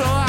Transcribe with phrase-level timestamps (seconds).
[0.00, 0.23] El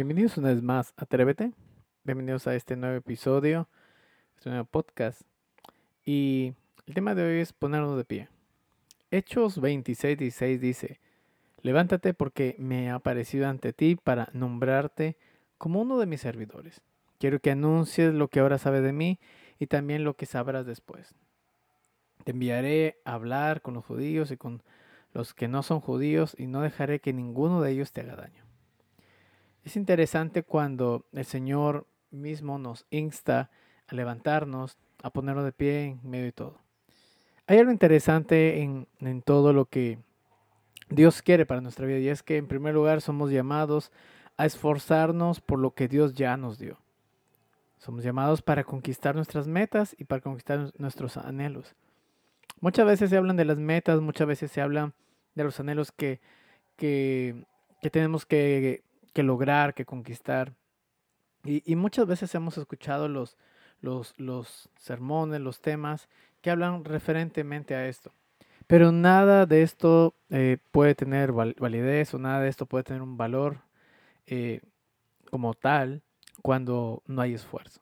[0.00, 1.52] Bienvenidos una vez más Atrévete.
[2.04, 3.68] Bienvenidos a este nuevo episodio,
[4.34, 5.20] este nuevo podcast.
[6.06, 6.54] Y
[6.86, 8.30] el tema de hoy es ponernos de pie.
[9.10, 11.00] Hechos 26, 16 dice,
[11.60, 15.18] levántate porque me he aparecido ante ti para nombrarte
[15.58, 16.80] como uno de mis servidores.
[17.18, 19.20] Quiero que anuncies lo que ahora sabes de mí
[19.58, 21.14] y también lo que sabrás después.
[22.24, 24.62] Te enviaré a hablar con los judíos y con
[25.12, 28.49] los que no son judíos y no dejaré que ninguno de ellos te haga daño.
[29.70, 33.50] Es interesante cuando el Señor mismo nos insta
[33.86, 36.58] a levantarnos, a ponernos de pie en medio de todo.
[37.46, 40.00] Hay algo interesante en, en todo lo que
[40.88, 43.92] Dios quiere para nuestra vida y es que en primer lugar somos llamados
[44.36, 46.76] a esforzarnos por lo que Dios ya nos dio.
[47.78, 51.76] Somos llamados para conquistar nuestras metas y para conquistar nuestros anhelos.
[52.60, 54.94] Muchas veces se hablan de las metas, muchas veces se hablan
[55.36, 56.20] de los anhelos que,
[56.74, 57.44] que,
[57.80, 58.82] que tenemos que,
[59.12, 60.54] que lograr, que conquistar.
[61.44, 63.36] Y, muchas veces hemos escuchado los,
[63.80, 64.14] los,
[64.76, 66.08] sermones, los temas
[66.42, 68.12] que hablan referentemente a esto.
[68.66, 73.02] Pero nada de esto eh, puede tener val- validez o nada de esto puede tener
[73.02, 73.62] un valor
[74.26, 74.60] eh,
[75.30, 76.02] como tal
[76.42, 77.80] cuando no hay esfuerzo.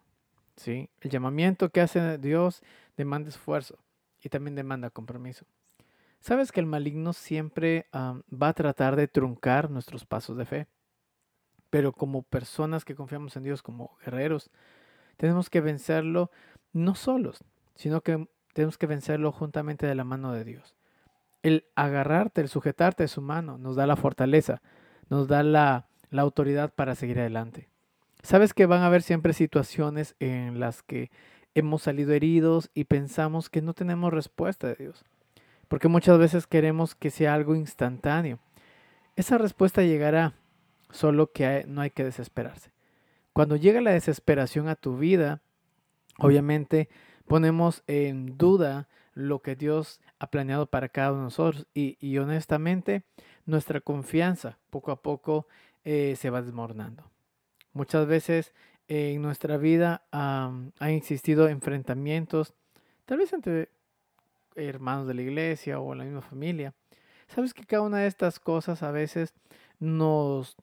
[0.56, 0.88] ¿sí?
[1.00, 2.62] El llamamiento que hace Dios
[2.96, 3.78] demanda esfuerzo
[4.22, 5.46] y también demanda compromiso.
[6.20, 10.66] Sabes que el maligno siempre va a tratar de truncar nuestros pasos de fe,
[11.70, 14.50] pero como personas que confiamos en Dios, como guerreros,
[15.16, 16.30] tenemos que vencerlo
[16.72, 17.44] no solos,
[17.74, 20.74] sino que tenemos que vencerlo juntamente de la mano de Dios.
[21.42, 24.62] El agarrarte, el sujetarte de su mano, nos da la fortaleza,
[25.08, 27.68] nos da la, la autoridad para seguir adelante.
[28.22, 31.10] Sabes que van a haber siempre situaciones en las que
[31.54, 35.04] hemos salido heridos y pensamos que no tenemos respuesta de Dios.
[35.68, 38.38] Porque muchas veces queremos que sea algo instantáneo.
[39.16, 40.34] Esa respuesta llegará,
[40.90, 42.72] solo que no hay que desesperarse.
[43.32, 45.42] Cuando llega la desesperación a tu vida,
[46.18, 46.88] obviamente
[47.26, 51.66] ponemos en duda lo que Dios ha planeado para cada uno de nosotros.
[51.74, 53.04] Y, y honestamente,
[53.46, 55.46] nuestra confianza poco a poco
[55.84, 57.04] eh, se va desmoronando.
[57.72, 58.52] Muchas veces
[58.88, 62.54] en nuestra vida han existido enfrentamientos,
[63.04, 63.68] tal vez entre
[64.54, 66.74] hermanos de la iglesia o la misma familia.
[67.28, 69.34] Sabes que cada una de estas cosas a veces
[69.78, 70.56] nos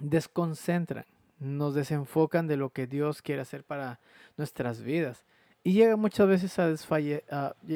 [0.00, 1.04] desconcentran,
[1.38, 4.00] nos desenfocan de lo que Dios quiere hacer para
[4.36, 5.24] nuestras vidas.
[5.62, 7.24] Y llega muchas veces a desfallecer,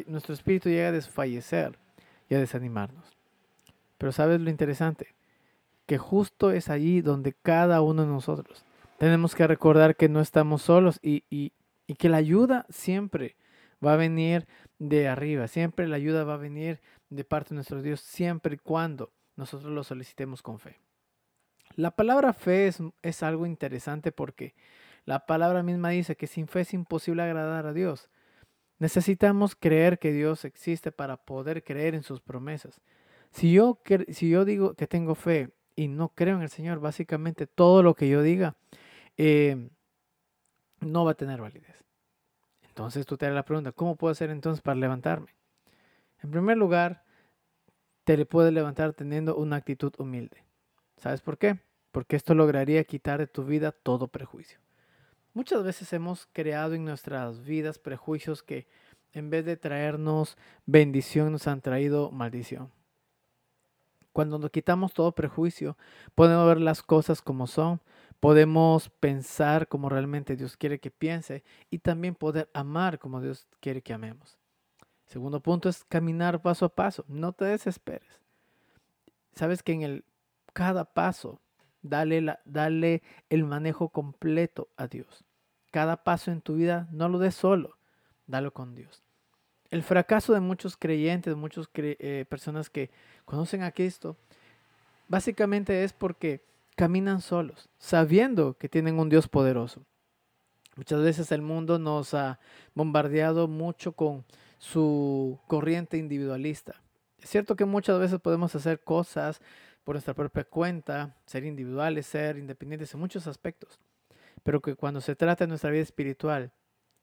[0.06, 1.78] nuestro espíritu llega a desfallecer
[2.28, 3.16] y a desanimarnos.
[3.98, 5.14] Pero sabes lo interesante,
[5.86, 8.64] que justo es allí donde cada uno de nosotros
[9.02, 11.52] tenemos que recordar que no estamos solos y, y,
[11.88, 13.34] y que la ayuda siempre
[13.84, 14.46] va a venir
[14.78, 16.80] de arriba, siempre la ayuda va a venir
[17.10, 20.78] de parte de nuestro Dios, siempre y cuando nosotros lo solicitemos con fe.
[21.76, 24.54] La palabra fe es, es, algo interesante porque
[25.04, 28.10] la palabra misma dice que sin fe es imposible agradar a Dios.
[28.78, 32.80] Necesitamos creer que Dios existe para poder creer en sus promesas.
[33.30, 37.46] Si yo, si yo digo que tengo fe y no creo en el Señor, básicamente
[37.46, 38.56] todo lo que yo diga
[39.16, 39.70] eh,
[40.80, 41.84] no va a tener validez.
[42.62, 45.34] Entonces tú te harás la pregunta, ¿cómo puedo hacer entonces para levantarme?
[46.22, 47.04] En primer lugar,
[48.04, 50.44] te le puedes levantar teniendo una actitud humilde.
[51.02, 51.58] ¿Sabes por qué?
[51.90, 54.60] Porque esto lograría quitar de tu vida todo prejuicio.
[55.34, 58.69] Muchas veces hemos creado en nuestras vidas prejuicios que
[59.12, 62.70] en vez de traernos bendición nos han traído maldición.
[64.12, 65.76] Cuando nos quitamos todo prejuicio,
[66.14, 67.81] podemos ver las cosas como son,
[68.20, 73.82] podemos pensar como realmente Dios quiere que piense y también poder amar como Dios quiere
[73.82, 74.38] que amemos.
[75.06, 78.20] Segundo punto es caminar paso a paso, no te desesperes.
[79.32, 80.05] Sabes que en el
[80.52, 81.40] cada paso,
[81.82, 85.25] dale, la, dale el manejo completo a Dios.
[85.70, 87.78] Cada paso en tu vida no lo des solo,
[88.26, 89.02] dalo con Dios.
[89.70, 92.90] El fracaso de muchos creyentes, muchas eh, personas que
[93.25, 94.16] conocen a Cristo,
[95.08, 96.44] básicamente es porque
[96.76, 99.82] caminan solos, sabiendo que tienen un Dios poderoso.
[100.76, 102.38] Muchas veces el mundo nos ha
[102.75, 104.25] bombardeado mucho con
[104.58, 106.81] su corriente individualista.
[107.19, 109.40] Es cierto que muchas veces podemos hacer cosas
[109.84, 113.81] por nuestra propia cuenta, ser individuales, ser independientes en muchos aspectos.
[114.43, 116.52] Pero que cuando se trata de nuestra vida espiritual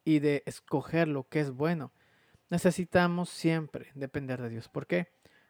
[0.04, 1.92] y de escoger lo que es bueno,
[2.50, 4.70] necesitamos siempre depender de Dios.
[4.70, 5.08] ¿Por qué?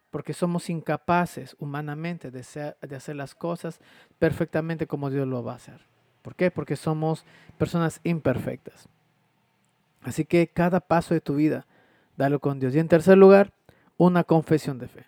[0.10, 3.80] Porque somos incapaces humanamente de, hacer las cosas
[4.18, 5.82] perfectamente como Dios lo va a hacer.
[6.22, 6.52] ¿Por qué?
[6.52, 7.26] Porque somos
[7.58, 8.90] personas imperfectas.
[10.02, 11.68] Así que cada paso de tu vida,
[12.18, 12.76] dalo con Dios.
[12.76, 13.54] Y en tercer lugar,
[13.98, 15.06] una confesión de fe.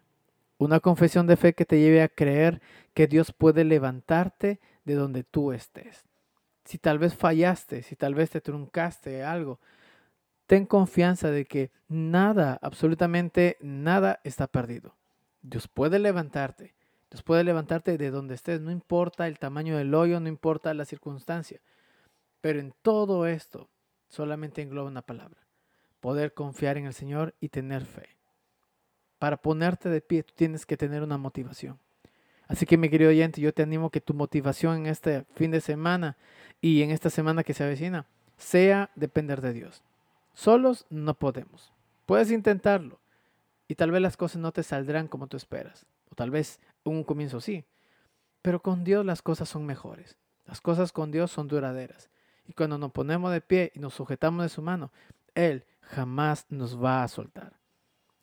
[0.61, 2.61] Una confesión de fe que te lleve a creer
[2.93, 6.05] que Dios puede levantarte de donde tú estés.
[6.65, 9.59] Si tal vez fallaste, si tal vez te truncaste algo,
[10.45, 14.95] ten confianza de que nada, absolutamente nada está perdido.
[15.41, 16.75] Dios puede levantarte.
[17.09, 18.61] Dios puede levantarte de donde estés.
[18.61, 21.59] No importa el tamaño del hoyo, no importa la circunstancia.
[22.39, 23.71] Pero en todo esto
[24.09, 25.41] solamente engloba una palabra.
[26.01, 28.20] Poder confiar en el Señor y tener fe
[29.21, 31.77] para ponerte de pie, tienes que tener una motivación.
[32.47, 35.61] Así que mi querido oyente, yo te animo que tu motivación en este fin de
[35.61, 36.17] semana
[36.59, 38.07] y en esta semana que se avecina
[38.37, 39.83] sea depender de Dios.
[40.33, 41.71] Solos no podemos.
[42.07, 42.99] Puedes intentarlo
[43.67, 45.85] y tal vez las cosas no te saldrán como tú esperas.
[46.09, 47.63] O tal vez un comienzo sí.
[48.41, 50.17] Pero con Dios las cosas son mejores.
[50.47, 52.09] Las cosas con Dios son duraderas.
[52.47, 54.91] Y cuando nos ponemos de pie y nos sujetamos de su mano,
[55.35, 57.60] Él jamás nos va a soltar.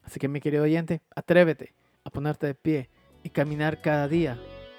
[0.09, 2.89] Así que mi querido oyente, atrévete a ponerte de pie
[3.23, 4.39] y caminar cada día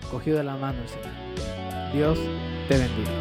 [0.09, 1.93] cogido de la mano del Señor.
[1.93, 2.19] Dios
[2.67, 3.11] te bendiga.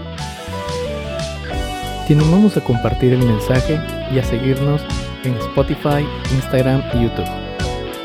[2.09, 3.79] Animamos a compartir el mensaje
[4.11, 4.81] y a seguirnos
[5.23, 7.29] en Spotify, Instagram y YouTube.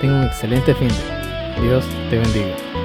[0.02, 0.92] Tenga un excelente fin.
[1.62, 2.83] Dios te bendiga.